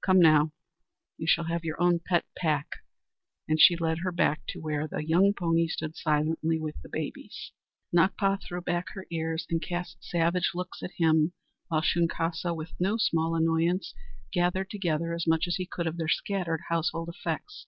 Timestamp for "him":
10.98-11.32